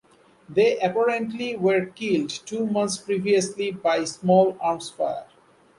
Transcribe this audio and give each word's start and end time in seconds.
They 0.49 0.79
apparently 0.79 1.55
were 1.55 1.85
killed 1.85 2.31
two 2.31 2.65
months 2.65 2.97
previously 2.97 3.69
by 3.69 4.05
small 4.05 4.57
arms 4.59 4.89
fire. 4.89 5.27